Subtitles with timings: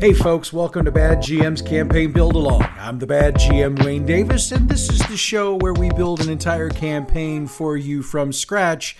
[0.00, 2.62] Hey, folks, welcome to Bad GM's Campaign Build Along.
[2.78, 6.30] I'm the Bad GM Wayne Davis, and this is the show where we build an
[6.30, 8.96] entire campaign for you from scratch.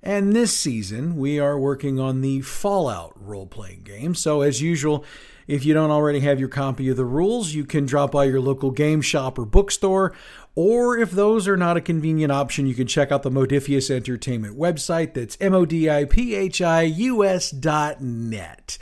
[0.00, 4.14] And this season, we are working on the Fallout role playing game.
[4.14, 5.04] So, as usual,
[5.48, 8.40] if you don't already have your copy of the rules, you can drop by your
[8.40, 10.14] local game shop or bookstore.
[10.54, 14.56] Or if those are not a convenient option, you can check out the Modiphius Entertainment
[14.56, 15.14] website.
[15.14, 18.78] That's M O D I P H I U S dot net.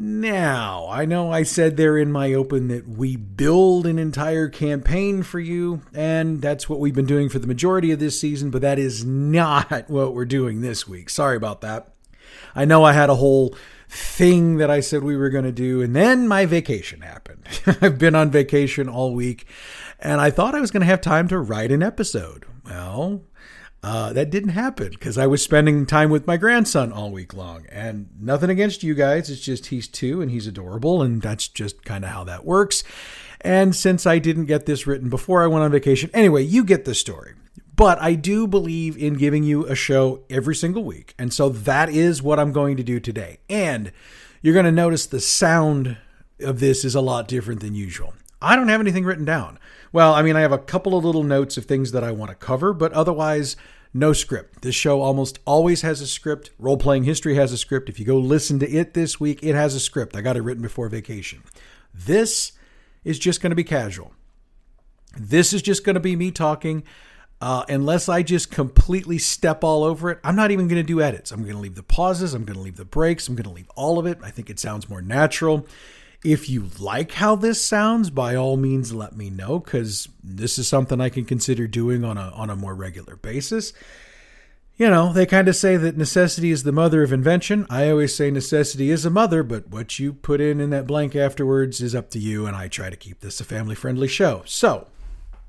[0.00, 5.24] Now, I know I said there in my open that we build an entire campaign
[5.24, 8.62] for you, and that's what we've been doing for the majority of this season, but
[8.62, 11.10] that is not what we're doing this week.
[11.10, 11.92] Sorry about that.
[12.54, 13.56] I know I had a whole
[13.88, 17.48] thing that I said we were going to do, and then my vacation happened.
[17.80, 19.46] I've been on vacation all week,
[19.98, 22.44] and I thought I was going to have time to write an episode.
[22.64, 23.22] Well,
[23.82, 27.66] uh, that didn't happen because I was spending time with my grandson all week long.
[27.70, 29.30] And nothing against you guys.
[29.30, 31.02] It's just he's two and he's adorable.
[31.02, 32.82] And that's just kind of how that works.
[33.40, 36.84] And since I didn't get this written before I went on vacation, anyway, you get
[36.84, 37.34] the story.
[37.76, 41.14] But I do believe in giving you a show every single week.
[41.16, 43.38] And so that is what I'm going to do today.
[43.48, 43.92] And
[44.42, 45.96] you're going to notice the sound
[46.40, 48.14] of this is a lot different than usual.
[48.42, 49.60] I don't have anything written down.
[49.92, 52.30] Well, I mean, I have a couple of little notes of things that I want
[52.30, 53.56] to cover, but otherwise,
[53.94, 54.62] no script.
[54.62, 56.50] This show almost always has a script.
[56.58, 57.88] Role playing history has a script.
[57.88, 60.16] If you go listen to it this week, it has a script.
[60.16, 61.42] I got it written before vacation.
[61.94, 62.52] This
[63.04, 64.12] is just going to be casual.
[65.16, 66.84] This is just going to be me talking.
[67.40, 71.00] Uh, unless I just completely step all over it, I'm not even going to do
[71.00, 71.30] edits.
[71.30, 72.34] I'm going to leave the pauses.
[72.34, 73.28] I'm going to leave the breaks.
[73.28, 74.18] I'm going to leave all of it.
[74.22, 75.66] I think it sounds more natural.
[76.24, 80.66] If you like how this sounds, by all means let me know cuz this is
[80.66, 83.72] something I can consider doing on a on a more regular basis.
[84.78, 87.66] You know, they kind of say that necessity is the mother of invention.
[87.68, 91.16] I always say necessity is a mother, but what you put in in that blank
[91.16, 94.42] afterwards is up to you and I try to keep this a family-friendly show.
[94.46, 94.86] So,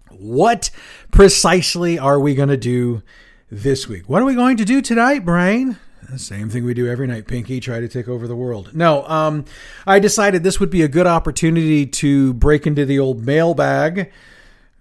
[0.09, 0.71] what
[1.11, 3.03] precisely are we going to do
[3.51, 4.09] this week?
[4.09, 5.77] What are we going to do tonight, Brain?
[6.17, 7.59] Same thing we do every night, Pinky.
[7.59, 8.73] Try to take over the world.
[8.73, 9.45] No, um,
[9.85, 14.11] I decided this would be a good opportunity to break into the old mailbag.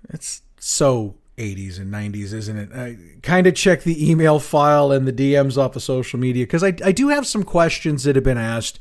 [0.09, 2.71] It's so 80s and 90s, isn't it?
[2.75, 6.65] I kind of check the email file and the DMs off of social media because
[6.65, 8.79] I, I do have some questions that have been asked.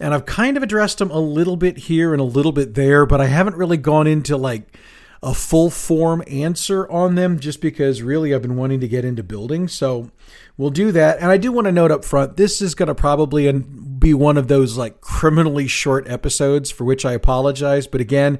[0.00, 3.06] And I've kind of addressed them a little bit here and a little bit there,
[3.06, 4.76] but I haven't really gone into like
[5.24, 9.22] a full form answer on them just because really I've been wanting to get into
[9.22, 9.68] building.
[9.68, 10.10] So
[10.58, 11.18] we'll do that.
[11.18, 14.36] And I do want to note up front this is going to probably be one
[14.36, 17.86] of those like criminally short episodes for which I apologize.
[17.86, 18.38] But again,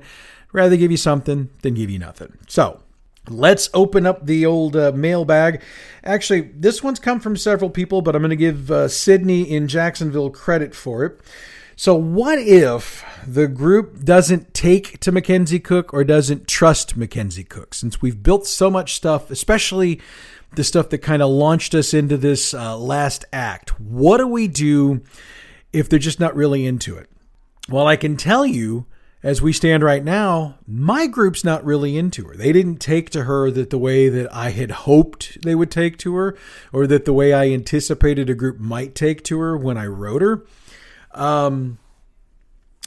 [0.52, 2.36] rather give you something than give you nothing.
[2.48, 2.82] So
[3.30, 5.62] Let's open up the old uh, mailbag.
[6.02, 9.66] Actually, this one's come from several people, but I'm going to give uh, Sydney in
[9.66, 11.20] Jacksonville credit for it.
[11.76, 17.74] So, what if the group doesn't take to Mackenzie Cook or doesn't trust Mackenzie Cook?
[17.74, 20.00] Since we've built so much stuff, especially
[20.54, 24.46] the stuff that kind of launched us into this uh, last act, what do we
[24.46, 25.02] do
[25.72, 27.10] if they're just not really into it?
[27.68, 28.86] Well, I can tell you,
[29.24, 32.36] as we stand right now, my group's not really into her.
[32.36, 35.98] They didn't take to her that the way that I had hoped they would take
[35.98, 36.36] to her,
[36.72, 40.22] or that the way I anticipated a group might take to her when I wrote
[40.22, 40.44] her.
[41.14, 41.78] Um,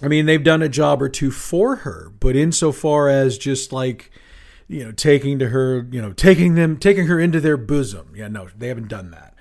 [0.01, 4.11] I mean, they've done a job or two for her, but insofar as just like,
[4.67, 8.13] you know, taking to her, you know, taking them, taking her into their bosom.
[8.15, 9.33] Yeah, no, they haven't done that.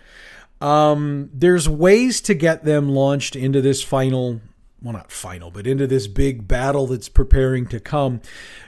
[0.66, 4.41] Um, there's ways to get them launched into this final,
[4.80, 8.22] well, not final, but into this big battle that's preparing to come.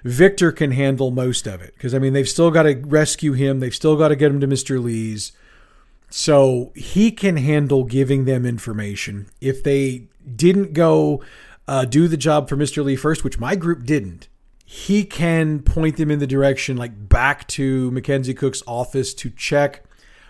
[0.05, 3.61] Victor can handle most of it because, I mean, they've still got to rescue him,
[3.61, 4.83] they've still got to get him to Mr.
[4.83, 5.33] Lee's.
[6.11, 9.29] So he can handle giving them information.
[9.41, 11.23] If they didn't go
[11.67, 12.85] uh, do the job for Mr.
[12.85, 14.29] Lee first, which my group didn't,
[14.65, 19.85] he can point them in the direction like back to Mackenzie Cook's office to check.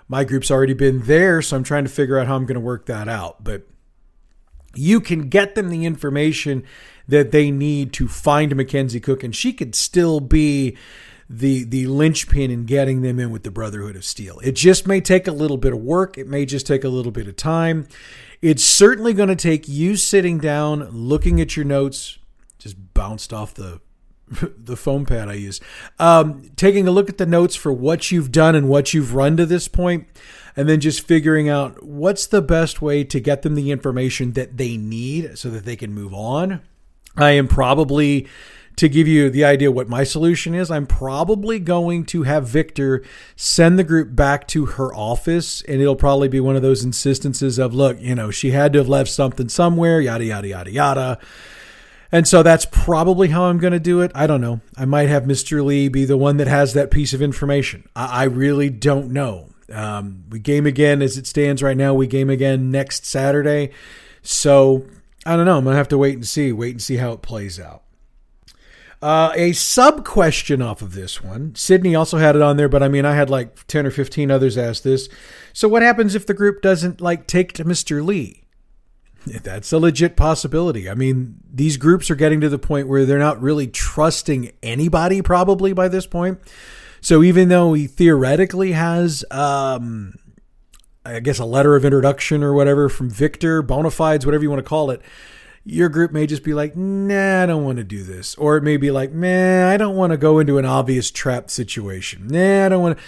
[0.08, 2.60] My group's already been there, so I'm trying to figure out how I'm going to
[2.60, 3.42] work that out.
[3.44, 3.66] But
[4.74, 6.64] you can get them the information
[7.06, 10.76] that they need to find Mackenzie Cook, and she could still be
[11.28, 14.38] the the linchpin in getting them in with the Brotherhood of Steel.
[14.42, 16.16] It just may take a little bit of work.
[16.16, 17.86] It may just take a little bit of time.
[18.40, 22.18] It's certainly going to take you sitting down, looking at your notes,
[22.58, 23.80] just bounced off the
[24.58, 25.60] the foam pad I use,
[25.98, 29.36] um, taking a look at the notes for what you've done and what you've run
[29.38, 30.06] to this point,
[30.56, 34.56] and then just figuring out what's the best way to get them the information that
[34.56, 36.60] they need so that they can move on.
[37.16, 38.28] I am probably
[38.78, 43.02] to give you the idea what my solution is, I'm probably going to have Victor
[43.36, 47.58] send the group back to her office, and it'll probably be one of those instances
[47.58, 51.18] of, look, you know, she had to have left something somewhere, yada, yada, yada, yada.
[52.10, 54.12] And so that's probably how I'm going to do it.
[54.14, 54.60] I don't know.
[54.76, 55.62] I might have Mr.
[55.64, 57.86] Lee be the one that has that piece of information.
[57.94, 59.50] I, I really don't know.
[59.70, 61.92] Um, we game again as it stands right now.
[61.92, 63.72] We game again next Saturday.
[64.22, 64.86] So
[65.26, 65.58] I don't know.
[65.58, 66.52] I'm going to have to wait and see.
[66.52, 67.82] Wait and see how it plays out.
[69.00, 71.54] Uh, a sub question off of this one.
[71.54, 74.30] Sydney also had it on there, but I mean, I had like 10 or 15
[74.30, 75.08] others ask this.
[75.52, 78.04] So, what happens if the group doesn't like take to Mr.
[78.04, 78.42] Lee?
[79.42, 80.88] That's a legit possibility.
[80.88, 85.22] I mean, these groups are getting to the point where they're not really trusting anybody,
[85.22, 86.40] probably by this point.
[87.00, 90.14] So even though he theoretically has, um,
[91.04, 94.64] I guess, a letter of introduction or whatever from Victor, bona fides, whatever you want
[94.64, 95.00] to call it,
[95.68, 98.34] your group may just be like, nah, I don't want to do this.
[98.36, 101.50] Or it may be like, man, I don't want to go into an obvious trap
[101.50, 102.26] situation.
[102.28, 103.04] Nah, I don't want to.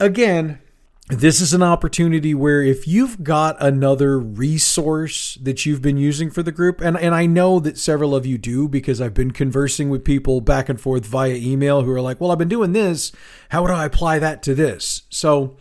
[0.00, 0.60] Again,
[1.08, 6.42] this is an opportunity where if you've got another resource that you've been using for
[6.42, 9.90] the group, and, and I know that several of you do because I've been conversing
[9.90, 13.12] with people back and forth via email who are like, well, I've been doing this.
[13.50, 15.02] How would I apply that to this?
[15.10, 15.58] So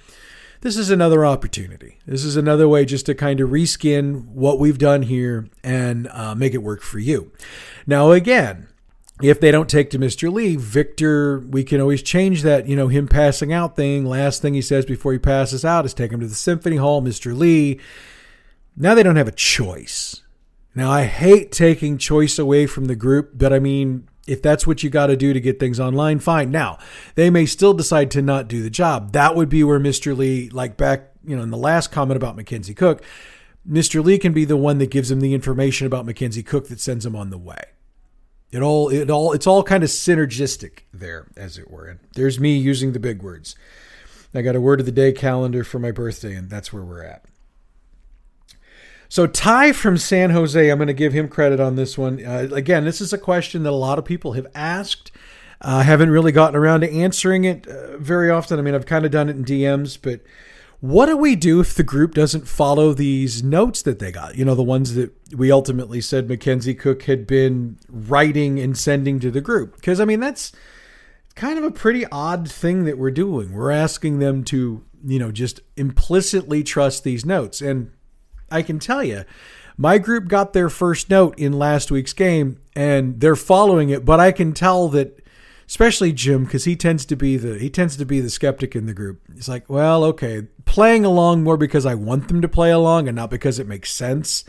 [0.64, 2.00] this is another opportunity.
[2.06, 6.36] This is another way just to kind of reskin what we've done here and uh,
[6.36, 7.34] make it work for you.
[7.86, 8.70] Now, again,
[9.22, 10.32] if they don't take to Mr.
[10.32, 14.06] Lee, Victor, we can always change that, you know, him passing out thing.
[14.06, 17.02] Last thing he says before he passes out is take him to the Symphony Hall,
[17.02, 17.38] Mr.
[17.38, 17.82] Lee.
[18.78, 20.22] Now they don't have a choice.
[20.74, 24.84] Now, I hate taking choice away from the group, but I mean, if that's what
[24.84, 26.52] you got to do to get things online, fine.
[26.52, 26.78] Now,
[27.16, 29.12] they may still decide to not do the job.
[29.12, 30.16] That would be where Mr.
[30.16, 33.04] Lee, like back, you know, in the last comment about Mackenzie Cook,
[33.70, 34.04] Mr.
[34.04, 37.06] Lee can be the one that gives him the information about Mackenzie Cook that sends
[37.06, 37.64] him on the way.
[38.52, 41.86] It all it all it's all kind of synergistic there, as it were.
[41.86, 43.56] And there's me using the big words.
[44.36, 47.04] I got a word of the day calendar for my birthday, and that's where we're
[47.04, 47.26] at.
[49.14, 52.26] So Ty from San Jose, I'm going to give him credit on this one.
[52.26, 55.12] Uh, again, this is a question that a lot of people have asked.
[55.62, 58.58] I uh, haven't really gotten around to answering it uh, very often.
[58.58, 60.22] I mean, I've kind of done it in DMs, but
[60.80, 64.36] what do we do if the group doesn't follow these notes that they got?
[64.36, 69.20] You know, the ones that we ultimately said Mackenzie Cook had been writing and sending
[69.20, 69.76] to the group.
[69.76, 70.52] Because, I mean, that's
[71.36, 73.54] kind of a pretty odd thing that we're doing.
[73.54, 77.62] We're asking them to, you know, just implicitly trust these notes.
[77.62, 77.92] And
[78.54, 79.26] I can tell you,
[79.78, 84.20] my group got their first note in last week's game and they're following it, but
[84.20, 85.20] I can tell that
[85.68, 88.86] especially Jim, because he tends to be the he tends to be the skeptic in
[88.86, 89.22] the group.
[89.34, 93.16] He's like, well, okay, playing along more because I want them to play along and
[93.16, 94.44] not because it makes sense.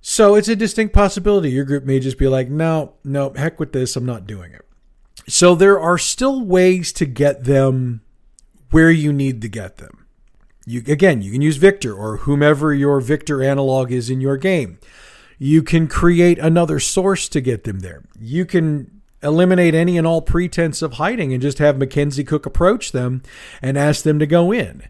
[0.00, 1.50] So it's a distinct possibility.
[1.50, 4.64] Your group may just be like, no, no, heck with this, I'm not doing it.
[5.26, 8.02] So there are still ways to get them
[8.70, 10.03] where you need to get them.
[10.66, 14.78] You again, you can use Victor or whomever your Victor analog is in your game.
[15.38, 18.02] You can create another source to get them there.
[18.18, 22.92] You can eliminate any and all pretense of hiding and just have Mackenzie Cook approach
[22.92, 23.22] them
[23.60, 24.82] and ask them to go in.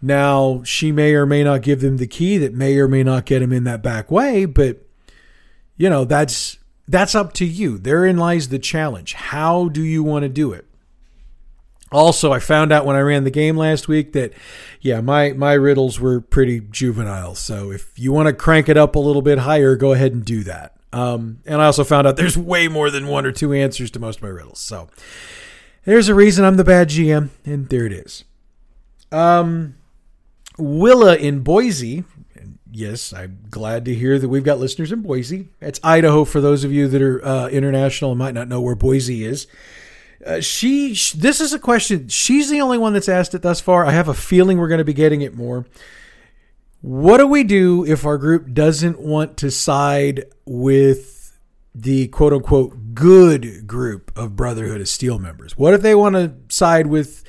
[0.00, 3.24] Now, she may or may not give them the key that may or may not
[3.24, 4.86] get them in that back way, but
[5.76, 7.78] you know, that's that's up to you.
[7.78, 9.14] Therein lies the challenge.
[9.14, 10.67] How do you want to do it?
[11.90, 14.32] Also, I found out when I ran the game last week that
[14.80, 17.34] yeah, my my riddles were pretty juvenile.
[17.34, 20.24] So if you want to crank it up a little bit higher, go ahead and
[20.24, 20.74] do that.
[20.92, 24.00] Um, and I also found out there's way more than one or two answers to
[24.00, 24.58] most of my riddles.
[24.58, 24.88] So
[25.84, 28.24] there's a reason I'm the bad GM, and there it is.
[29.10, 29.76] Um,
[30.58, 32.04] Willa in Boise.
[32.70, 35.48] Yes, I'm glad to hear that we've got listeners in Boise.
[35.60, 38.74] It's Idaho for those of you that are uh, international and might not know where
[38.74, 39.46] Boise is.
[40.24, 42.08] Uh, she, this is a question.
[42.08, 43.86] She's the only one that's asked it thus far.
[43.86, 45.66] I have a feeling we're going to be getting it more.
[46.80, 51.38] What do we do if our group doesn't want to side with
[51.74, 55.56] the quote unquote good group of Brotherhood of Steel members?
[55.56, 57.24] What if they want to side with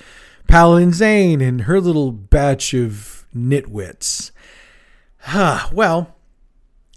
[0.48, 4.32] Paladin Zane and her little batch of nitwits?
[5.20, 6.16] Huh, well,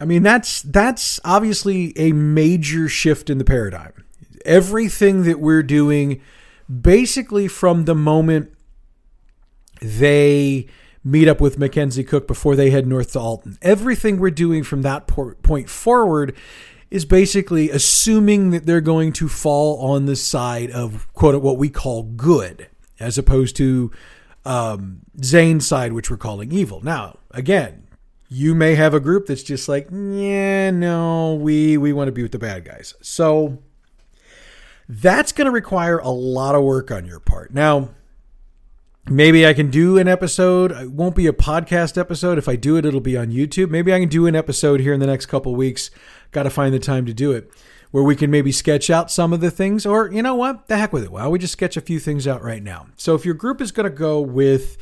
[0.01, 3.93] I mean that's that's obviously a major shift in the paradigm.
[4.45, 6.21] Everything that we're doing
[6.81, 8.53] basically from the moment
[9.81, 10.67] they
[11.05, 13.59] meet up with Mackenzie Cook before they head north to Alton.
[13.61, 16.35] Everything we're doing from that point forward
[16.91, 21.69] is basically assuming that they're going to fall on the side of quote what we
[21.69, 22.69] call good,
[23.01, 23.91] as opposed to
[24.45, 26.81] um, Zane's side, which we're calling evil.
[26.83, 27.89] Now, again,
[28.29, 32.23] you may have a group that's just like, yeah, no, we we want to be
[32.23, 32.95] with the bad guys.
[33.01, 33.59] So
[34.89, 37.55] That's going to require a lot of work on your part.
[37.55, 37.91] Now,
[39.07, 40.73] maybe I can do an episode.
[40.73, 42.39] It won't be a podcast episode.
[42.39, 43.71] If I do it, it'll be on YouTube.
[43.71, 45.91] Maybe I can do an episode here in the next couple weeks.
[46.31, 47.51] Got to find the time to do it
[47.93, 50.79] where we can maybe sketch out some of the things, or you know what, the
[50.79, 51.13] heck with it.
[51.13, 52.87] Why don't we just sketch a few things out right now.
[52.97, 54.79] So if your group is going to go with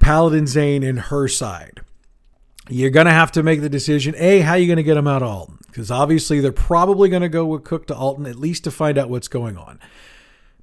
[0.00, 1.80] Paladin Zane and her side,
[2.68, 4.94] you're going to have to make the decision A, how are you going to get
[4.94, 5.58] them out of Alton?
[5.66, 8.98] Because obviously they're probably going to go with Cook to Alton, at least to find
[8.98, 9.78] out what's going on.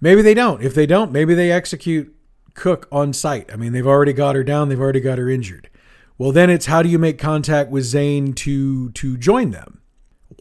[0.01, 0.61] Maybe they don't.
[0.61, 2.13] If they don't, maybe they execute
[2.53, 3.51] Cook on site.
[3.51, 5.69] I mean, they've already got her down, they've already got her injured.
[6.17, 9.81] Well, then it's how do you make contact with Zane to to join them?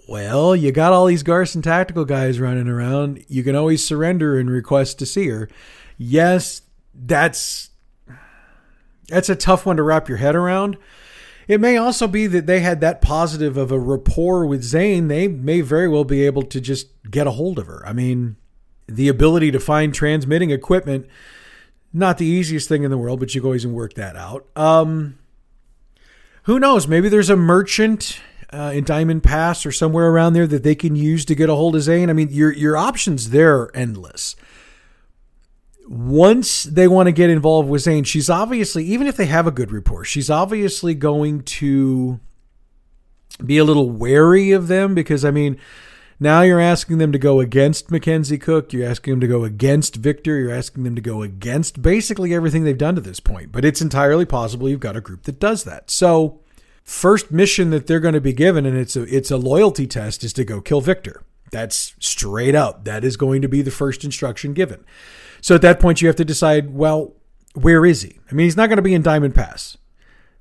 [0.09, 3.25] Well, you got all these Garson tactical guys running around.
[3.26, 5.49] You can always surrender and request to see her.
[5.99, 6.62] Yes,
[6.94, 7.71] that's
[9.09, 10.76] that's a tough one to wrap your head around.
[11.46, 15.08] It may also be that they had that positive of a rapport with Zane.
[15.08, 17.82] They may very well be able to just get a hold of her.
[17.86, 18.36] I mean,
[18.86, 21.06] the ability to find transmitting equipment,
[21.92, 24.46] not the easiest thing in the world, but you can always work that out.
[24.56, 25.18] Um,
[26.44, 26.86] who knows?
[26.86, 28.20] Maybe there's a merchant
[28.52, 31.54] uh, in Diamond Pass or somewhere around there that they can use to get a
[31.54, 32.10] hold of Zane.
[32.10, 34.36] I mean, your your options there are endless.
[35.86, 39.50] Once they want to get involved with Zane, she's obviously, even if they have a
[39.50, 42.20] good rapport, she's obviously going to
[43.44, 45.58] be a little wary of them because, I mean,
[46.20, 48.72] now you're asking them to go against Mackenzie Cook.
[48.72, 50.38] You're asking them to go against Victor.
[50.38, 53.52] You're asking them to go against basically everything they've done to this point.
[53.52, 55.90] But it's entirely possible you've got a group that does that.
[55.90, 56.40] So
[56.84, 60.22] first mission that they're going to be given, and it's a it's a loyalty test,
[60.22, 61.22] is to go kill Victor.
[61.50, 62.84] That's straight up.
[62.84, 64.84] That is going to be the first instruction given.
[65.44, 67.12] So at that point, you have to decide, well,
[67.52, 68.18] where is he?
[68.30, 69.76] I mean, he's not going to be in Diamond Pass.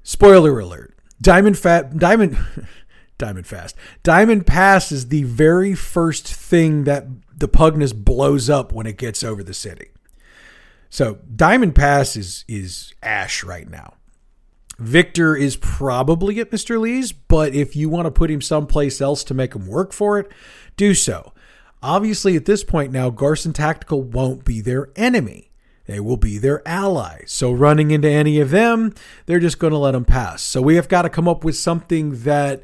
[0.02, 2.38] Spoiler alert: Diamond Fat Diamond.
[3.18, 3.76] Diamond Fast.
[4.04, 7.06] Diamond Pass is the very first thing that
[7.38, 9.90] the Pugnus blows up when it gets over the city.
[10.90, 13.96] So Diamond Pass is is ash right now.
[14.80, 16.80] Victor is probably at Mr.
[16.80, 20.18] Lee's, but if you want to put him someplace else to make him work for
[20.18, 20.32] it,
[20.78, 21.34] do so.
[21.84, 25.52] Obviously, at this point now, Garson Tactical won't be their enemy.
[25.86, 27.24] They will be their ally.
[27.28, 28.94] So, running into any of them,
[29.26, 30.42] they're just going to let them pass.
[30.42, 32.64] So, we have got to come up with something that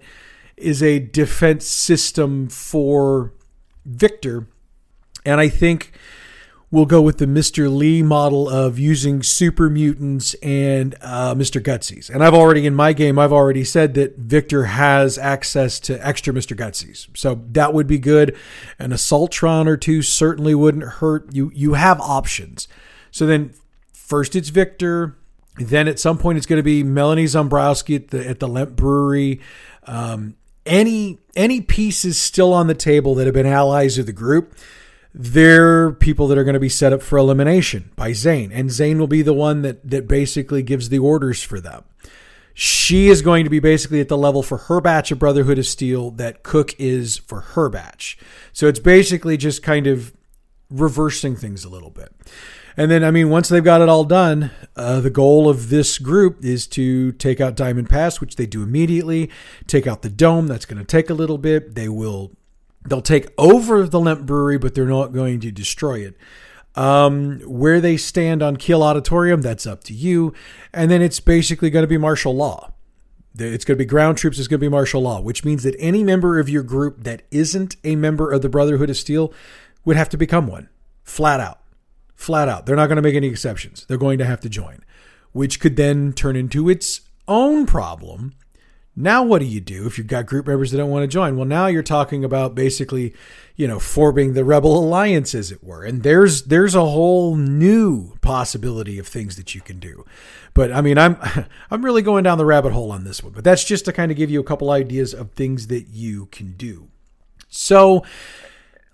[0.56, 3.34] is a defense system for
[3.86, 4.48] Victor.
[5.26, 5.92] And I think
[6.72, 7.74] we'll go with the Mr.
[7.76, 11.62] Lee model of using super mutants and uh, Mr.
[11.62, 12.10] Gutsies.
[12.10, 16.34] And I've already, in my game, I've already said that Victor has access to extra
[16.34, 16.56] Mr.
[16.56, 17.08] Gutsies.
[17.18, 18.38] So that would be good.
[18.78, 21.34] An Assaultron or two certainly wouldn't hurt.
[21.34, 22.68] You, you have options.
[23.12, 23.54] So then
[23.92, 25.16] first it's Victor.
[25.58, 28.76] Then at some point it's going to be Melanie Zombrowski at the, at the Lemp
[28.76, 29.42] Brewery.
[29.86, 30.36] Um,
[30.66, 34.56] any any pieces still on the table that have been allies of the group
[35.14, 38.52] they're people that are going to be set up for elimination by Zane.
[38.52, 41.84] And Zane will be the one that, that basically gives the orders for them.
[42.54, 45.66] She is going to be basically at the level for her batch of Brotherhood of
[45.66, 48.18] Steel that Cook is for her batch.
[48.52, 50.14] So it's basically just kind of
[50.70, 52.14] reversing things a little bit.
[52.78, 55.98] And then, I mean, once they've got it all done, uh, the goal of this
[55.98, 59.30] group is to take out Diamond Pass, which they do immediately.
[59.68, 60.48] Take out the dome.
[60.48, 61.76] That's going to take a little bit.
[61.76, 62.32] They will
[62.88, 66.18] They'll take over the Lemp Brewery, but they're not going to destroy it.
[66.76, 70.34] Um, where they stand on Kiel Auditorium, that's up to you.
[70.74, 72.72] And then it's basically going to be martial law.
[73.38, 75.76] It's going to be ground troops, it's going to be martial law, which means that
[75.78, 79.34] any member of your group that isn't a member of the Brotherhood of Steel
[79.86, 80.70] would have to become one.
[81.04, 81.60] Flat out.
[82.16, 82.66] Flat out.
[82.66, 83.86] They're not going to make any exceptions.
[83.86, 84.84] They're going to have to join,
[85.32, 88.34] which could then turn into its own problem
[89.02, 91.38] now, what do you do if you've got group members that don't want to join?
[91.38, 93.14] Well, now you're talking about basically,
[93.56, 95.86] you know, forming the rebel alliance, as it were.
[95.86, 100.04] And there's there's a whole new possibility of things that you can do.
[100.54, 101.18] But I mean, I'm
[101.72, 103.32] I'm really going down the rabbit hole on this one.
[103.32, 106.26] But that's just to kind of give you a couple ideas of things that you
[106.26, 106.90] can do.
[107.48, 108.04] So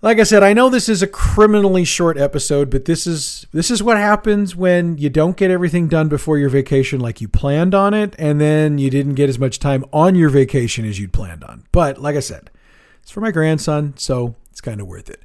[0.02, 3.70] like I said, I know this is a criminally short episode, but this is this
[3.70, 7.74] is what happens when you don't get everything done before your vacation like you planned
[7.74, 11.12] on it, and then you didn't get as much time on your vacation as you'd
[11.12, 11.64] planned on.
[11.72, 12.50] But like I said,
[13.02, 15.22] it's for my grandson, so it's kind of worth it.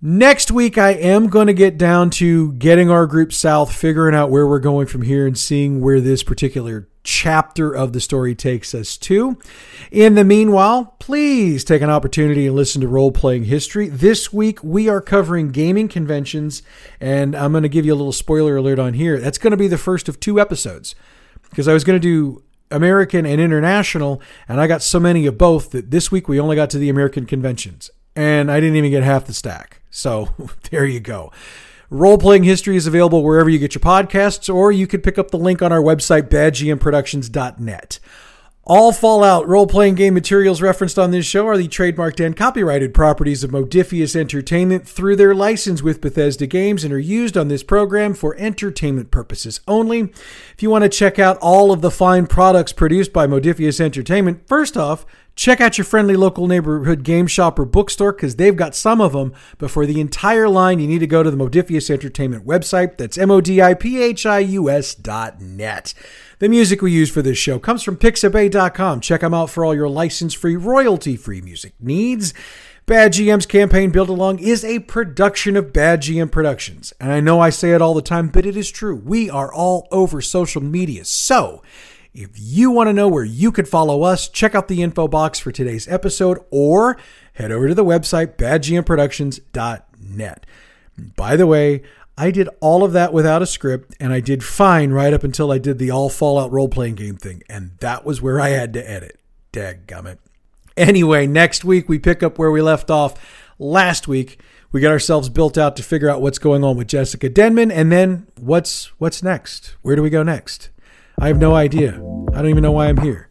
[0.00, 4.30] Next week, I am going to get down to getting our group south, figuring out
[4.30, 8.74] where we're going from here, and seeing where this particular chapter of the story takes
[8.74, 9.38] us to.
[9.90, 13.88] In the meanwhile, please take an opportunity and listen to Role Playing History.
[13.88, 16.62] This week, we are covering gaming conventions,
[17.00, 19.20] and I'm going to give you a little spoiler alert on here.
[19.20, 20.94] That's going to be the first of two episodes
[21.50, 25.38] because I was going to do American and international, and I got so many of
[25.38, 28.90] both that this week we only got to the American conventions, and I didn't even
[28.90, 29.82] get half the stack.
[29.90, 30.30] So
[30.70, 31.30] there you go.
[31.90, 35.30] Role playing history is available wherever you get your podcasts, or you could pick up
[35.30, 37.98] the link on our website, badgmproductions.net.
[38.66, 42.94] All Fallout role playing game materials referenced on this show are the trademarked and copyrighted
[42.94, 47.62] properties of Modiphius Entertainment through their license with Bethesda Games and are used on this
[47.62, 50.00] program for entertainment purposes only.
[50.54, 54.48] If you want to check out all of the fine products produced by Modiphius Entertainment,
[54.48, 55.04] first off,
[55.36, 59.12] Check out your friendly local neighborhood game shop or bookstore because they've got some of
[59.12, 59.32] them.
[59.58, 62.96] But for the entire line, you need to go to the Modiphius Entertainment website.
[62.96, 65.92] That's M O D I P H I U S dot net.
[66.38, 69.00] The music we use for this show comes from Pixabay.com.
[69.00, 72.32] Check them out for all your license free, royalty free music needs.
[72.86, 76.92] Bad GM's campaign Build Along is a production of Bad GM Productions.
[77.00, 78.94] And I know I say it all the time, but it is true.
[78.94, 81.06] We are all over social media.
[81.06, 81.62] So,
[82.14, 85.40] if you want to know where you could follow us, check out the info box
[85.40, 86.96] for today's episode or
[87.32, 90.46] head over to the website badgmproductions.net.
[91.16, 91.82] By the way,
[92.16, 95.50] I did all of that without a script and I did fine right up until
[95.50, 97.42] I did the all Fallout role playing game thing.
[97.48, 99.18] And that was where I had to edit.
[99.52, 100.18] Dadgummit.
[100.76, 104.40] Anyway, next week we pick up where we left off last week.
[104.70, 107.90] We get ourselves built out to figure out what's going on with Jessica Denman and
[107.90, 109.74] then what's what's next?
[109.82, 110.70] Where do we go next?
[111.18, 111.92] I have no idea.
[112.32, 113.30] I don't even know why I'm here.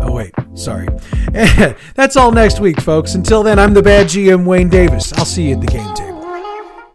[0.00, 0.88] Oh, wait, sorry.
[1.94, 3.14] That's all next week, folks.
[3.14, 5.12] Until then, I'm the bad GM, Wayne Davis.
[5.14, 6.13] I'll see you at the game table.